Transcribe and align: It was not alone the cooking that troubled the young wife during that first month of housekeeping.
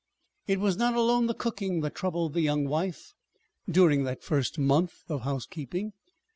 It 0.47 0.59
was 0.59 0.77
not 0.77 0.95
alone 0.95 1.27
the 1.27 1.35
cooking 1.35 1.81
that 1.81 1.93
troubled 1.93 2.33
the 2.33 2.41
young 2.41 2.65
wife 2.65 3.13
during 3.69 4.03
that 4.05 4.23
first 4.23 4.57
month 4.57 4.93
of 5.09 5.21
housekeeping. 5.21 5.93